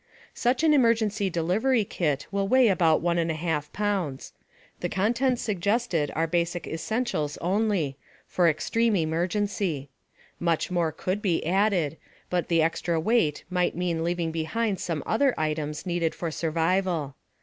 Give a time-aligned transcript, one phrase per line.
[0.33, 4.33] Such an emergency delivery kit will weigh about 1 1/2 pounds.
[4.79, 9.89] The contents suggested are basic essentials only, for extreme emergency.
[10.39, 11.97] Much more could be added,
[12.31, 17.13] but the extra weight might mean leaving behind some other items needed for survival.